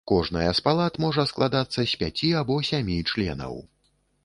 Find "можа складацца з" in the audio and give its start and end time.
1.05-2.01